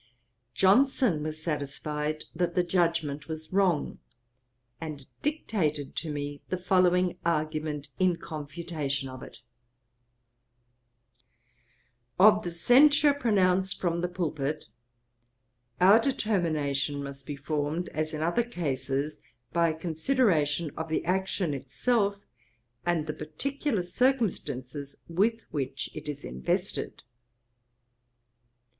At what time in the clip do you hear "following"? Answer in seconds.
6.57-7.19